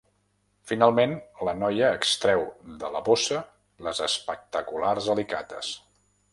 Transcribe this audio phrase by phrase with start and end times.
[0.69, 1.13] Finalment,
[1.49, 2.41] la noia extreu
[2.85, 3.45] de la bossa
[3.89, 5.75] les espectaculars alicates.